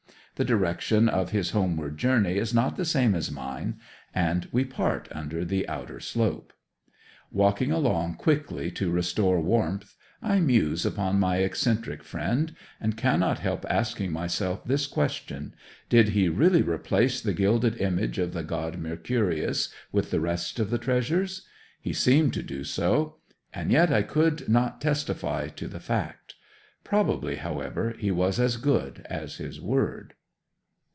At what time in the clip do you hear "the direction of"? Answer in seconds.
0.35-1.29